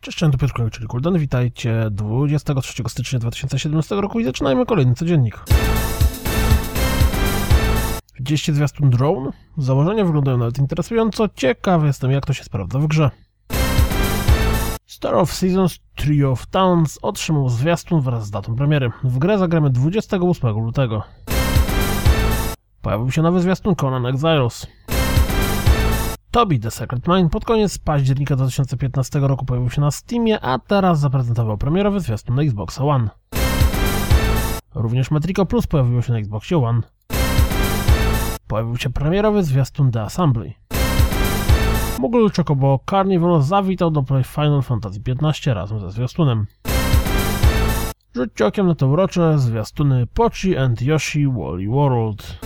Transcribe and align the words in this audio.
cześć, 0.00 0.18
to 0.18 0.30
Piotr 0.30 0.70
czyli 0.70 0.86
Kuldan. 0.86 1.18
Witajcie 1.18 1.88
23 1.90 2.82
stycznia 2.88 3.18
2017 3.18 3.94
roku 3.94 4.20
i 4.20 4.24
zaczynajmy 4.24 4.66
kolejny 4.66 4.94
codziennik. 4.94 5.44
Widzieliście 8.18 8.54
zwiastun 8.54 8.90
Drone? 8.90 9.30
Założenia 9.58 10.04
wyglądają 10.04 10.38
nawet 10.38 10.58
interesująco. 10.58 11.28
Ciekawy 11.34 11.86
jestem, 11.86 12.10
jak 12.10 12.26
to 12.26 12.32
się 12.32 12.44
sprawdza 12.44 12.78
w 12.78 12.86
grze. 12.86 13.10
Star 14.86 15.14
of 15.14 15.32
Seasons 15.32 15.78
Trio 15.94 16.30
of 16.30 16.46
Towns 16.46 16.98
otrzymał 17.02 17.48
zwiastun 17.48 18.00
wraz 18.00 18.26
z 18.26 18.30
datą 18.30 18.56
premiery. 18.56 18.90
W 19.04 19.18
grę 19.18 19.38
zagramy 19.38 19.70
28 19.70 20.50
lutego. 20.50 21.02
Pojawił 22.82 23.10
się 23.10 23.22
nowy 23.22 23.40
zwiastun 23.40 23.74
Conan 23.74 24.06
Exiles. 24.06 24.66
Toby 26.38 26.60
The 26.60 26.70
Secret 26.70 27.08
Mine 27.08 27.28
pod 27.28 27.44
koniec 27.44 27.78
października 27.78 28.36
2015 28.36 29.18
roku 29.20 29.44
pojawił 29.44 29.70
się 29.70 29.80
na 29.80 29.90
Steamie, 29.90 30.40
a 30.40 30.58
teraz 30.58 31.00
zaprezentował 31.00 31.58
premierowy 31.58 32.00
zwiastun 32.00 32.36
na 32.36 32.42
Xbox 32.42 32.80
One. 32.80 33.10
Również 34.74 35.10
Metrico 35.10 35.46
Plus 35.46 35.66
pojawiło 35.66 36.02
się 36.02 36.12
na 36.12 36.18
Xboxie 36.18 36.58
One. 36.58 36.80
Pojawił 38.46 38.76
się 38.76 38.90
premierowy 38.90 39.42
zwiastun 39.42 39.90
The 39.90 40.02
Assembly. 40.02 40.52
Moogle 41.98 42.28
Chocobo 42.36 42.80
Carnival 42.90 43.42
zawitał 43.42 43.90
do 43.90 44.02
Play 44.02 44.24
Final 44.24 44.62
Fantasy 44.62 45.00
XV 45.06 45.54
razem 45.54 45.80
ze 45.80 45.90
zwiastunem. 45.90 46.46
Rzućcie 48.14 48.46
okiem 48.46 48.66
na 48.66 48.74
te 48.74 48.86
urocze 48.86 49.38
zwiastuny 49.38 50.06
Pochi 50.06 50.56
and 50.56 50.82
Yoshi 50.82 51.26
Wally 51.28 51.68
World. 51.68 52.38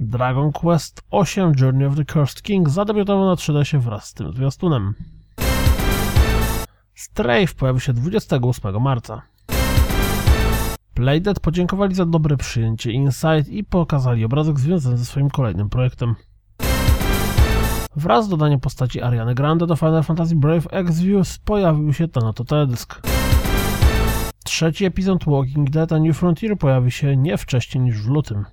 Dragon 0.00 0.52
Quest 0.52 1.02
8 1.10 1.52
Journey 1.60 1.86
of 1.86 1.96
the 1.96 2.04
Cursed 2.04 2.42
King 2.42 2.68
zadebiutował 2.68 3.26
na 3.26 3.34
3DS 3.34 3.80
wraz 3.80 4.06
z 4.06 4.14
tym 4.14 4.32
zwiastunem. 4.32 4.94
Strafe 6.94 7.54
pojawił 7.58 7.80
się 7.80 7.92
28 7.92 8.82
marca. 8.82 9.22
Playdead 10.94 11.40
podziękowali 11.40 11.94
za 11.94 12.06
dobre 12.06 12.36
przyjęcie 12.36 12.92
Insight 12.92 13.48
i 13.48 13.64
pokazali 13.64 14.24
obrazek 14.24 14.60
związany 14.60 14.96
ze 14.96 15.04
swoim 15.04 15.30
kolejnym 15.30 15.70
projektem. 15.70 16.14
Wraz 17.96 18.24
z 18.26 18.28
dodaniem 18.28 18.60
postaci 18.60 19.02
Ariany 19.02 19.34
Grande 19.34 19.66
do 19.66 19.76
Final 19.76 20.02
Fantasy 20.02 20.36
Brave 20.36 20.66
Exvius 20.70 21.38
pojawił 21.38 21.92
się 21.92 22.08
Thanato 22.08 22.44
Teledysk. 22.44 23.00
Trzeci 24.44 24.84
epizod 24.84 25.24
Walking 25.24 25.70
Dead 25.70 25.92
A 25.92 25.98
New 25.98 26.18
Frontier 26.18 26.58
pojawi 26.58 26.90
się 26.90 27.16
nie 27.16 27.38
wcześniej 27.38 27.84
niż 27.84 28.02
w 28.02 28.08
lutym. 28.08 28.44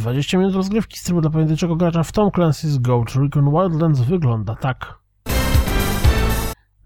20 0.00 0.38
minut 0.38 0.54
rozgrywki 0.54 0.98
z 0.98 1.02
trybu 1.02 1.20
dla 1.20 1.30
pojedynczego 1.30 1.76
gracza 1.76 2.02
w 2.02 2.12
Tom 2.12 2.28
Clancy's 2.28 2.78
Ghost 2.78 3.16
Recon 3.16 3.50
Wildlands 3.50 4.00
wygląda 4.00 4.54
tak. 4.54 4.98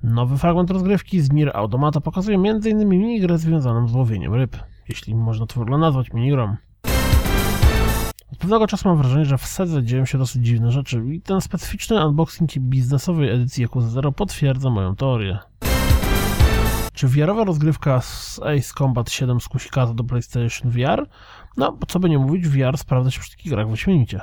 Nowy 0.02 0.38
fragment 0.38 0.70
rozgrywki 0.70 1.20
z 1.20 1.32
Nier 1.32 1.56
Automata 1.56 2.00
pokazuje 2.00 2.36
m.in. 2.36 2.88
minigrę 2.88 3.38
związaną 3.38 3.88
z 3.88 3.94
łowieniem 3.94 4.34
ryb, 4.34 4.56
jeśli 4.88 5.14
można 5.14 5.46
to 5.46 5.54
w 5.54 5.62
ogóle 5.62 5.78
nazwać 5.78 6.12
minigrą. 6.12 6.56
Od 8.32 8.38
pewnego 8.38 8.66
czasu 8.66 8.88
mam 8.88 8.98
wrażenie, 8.98 9.24
że 9.24 9.38
w 9.38 9.46
Sedze 9.46 9.82
dzieją 9.82 10.04
się 10.04 10.18
dosyć 10.18 10.46
dziwne 10.46 10.70
rzeczy 10.70 11.02
i 11.12 11.20
ten 11.20 11.40
specyficzny 11.40 12.06
unboxing 12.06 12.58
biznesowej 12.58 13.30
edycji 13.30 13.64
Yakuza 13.64 13.88
Zero 13.88 14.12
potwierdza 14.12 14.70
moją 14.70 14.96
teorię. 14.96 15.38
Czy 16.94 17.08
VR-owa 17.08 17.44
rozgrywka 17.44 18.00
z 18.00 18.40
Ace 18.42 18.74
Combat 18.78 19.10
7 19.10 19.40
skusi 19.40 19.68
kata 19.68 19.94
do 19.94 20.04
PlayStation 20.04 20.70
VR? 20.70 21.08
No, 21.56 21.78
co 21.88 22.00
by 22.00 22.08
nie 22.08 22.18
mówić, 22.18 22.48
VR 22.48 22.78
sprawdza 22.78 23.10
się 23.10 23.20
przy 23.20 23.30
takich 23.30 23.52
grach 23.52 23.70
wyśmienicie. 23.70 24.20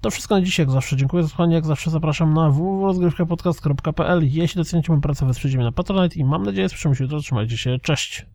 To 0.00 0.10
wszystko 0.10 0.34
na 0.34 0.42
dziś, 0.42 0.58
jak 0.58 0.70
zawsze. 0.70 0.96
Dziękuję 0.96 1.22
za 1.22 1.28
słuchanie, 1.28 1.54
jak 1.54 1.66
zawsze 1.66 1.90
zapraszam 1.90 2.34
na 2.34 2.50
www.rozgrywkapodcast.pl 2.50 4.20
Jeśli 4.22 4.58
doceniacie 4.58 4.92
moją 4.92 5.00
pracę, 5.00 5.26
wesprzyjcie 5.26 5.56
mnie 5.56 5.66
na 5.66 5.72
Patronite 5.72 6.16
i 6.16 6.24
mam 6.24 6.42
nadzieję, 6.42 6.68
że 6.68 6.76
się 6.76 6.92
jutro. 7.00 7.20
Trzymajcie 7.20 7.58
się, 7.58 7.78
cześć! 7.82 8.26